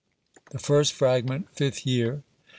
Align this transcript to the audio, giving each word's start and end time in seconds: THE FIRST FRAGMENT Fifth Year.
THE 0.49 0.57
FIRST 0.57 0.93
FRAGMENT 0.93 1.49
Fifth 1.53 1.85
Year. 1.85 2.23